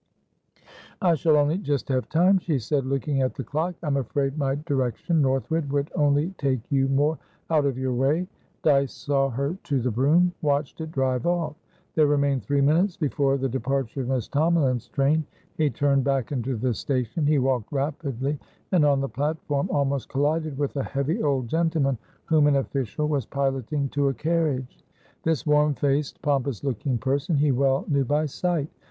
[0.99, 3.75] "I shall only just have time," she said, looking at the clock.
[3.83, 7.19] "I'm afraid my directionnorthwardwould only take you more
[7.51, 8.27] out of your way."
[8.63, 11.55] Dyce saw her to the brougham, watched it drive off.
[11.93, 15.23] There remained three minutes before the departure of Miss Tomalin's train.
[15.55, 18.39] He turned back into the station; he walked rapidly,
[18.71, 23.27] and on the platform almost collided with a heavy old gentleman whom an official was
[23.27, 24.83] piloting to a carriage.
[25.21, 28.67] This warm faced, pompous looking person he well knew by sight.